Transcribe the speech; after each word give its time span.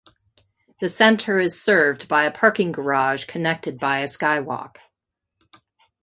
The 0.79 0.89
center 0.89 1.37
is 1.37 1.61
served 1.61 2.07
by 2.07 2.23
a 2.25 2.31
parking 2.31 2.71
garage 2.71 3.25
connected 3.25 3.77
by 3.79 3.99
a 3.99 4.05
skywalk. 4.07 4.77